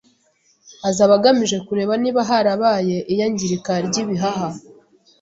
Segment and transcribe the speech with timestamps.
[0.89, 4.47] azaba agamije kureba niba harabaye iyangirika ry’ibihaha,